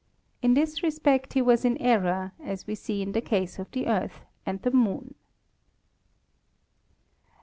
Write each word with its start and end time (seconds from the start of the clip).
In 0.41 0.55
this 0.55 0.81
respect 0.81 1.33
he 1.33 1.43
was 1.43 1.63
in 1.63 1.77
error, 1.77 2.31
as 2.39 2.65
we 2.65 2.73
see 2.73 3.03
in 3.03 3.11
the 3.11 3.21
case 3.21 3.59
of 3.59 3.69
the 3.69 3.85
Earth 3.85 4.25
and 4.47 4.59
the 4.63 4.71
Moon. 4.71 5.13